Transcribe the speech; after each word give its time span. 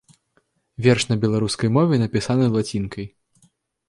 Верш 0.85 1.03
на 1.11 1.17
беларускай 1.25 1.71
мове 1.75 1.99
напісаны 2.05 2.45
лацінкай. 2.57 3.05